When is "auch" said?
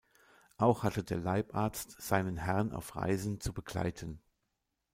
0.57-0.81